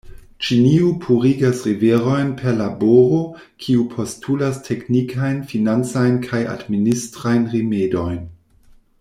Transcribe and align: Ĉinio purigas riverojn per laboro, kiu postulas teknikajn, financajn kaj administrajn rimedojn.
Ĉinio 0.45 0.85
purigas 1.01 1.59
riverojn 1.67 2.31
per 2.39 2.55
laboro, 2.61 3.19
kiu 3.65 3.85
postulas 3.93 4.59
teknikajn, 4.69 5.37
financajn 5.53 6.19
kaj 6.27 6.41
administrajn 6.57 7.47
rimedojn. 7.55 8.19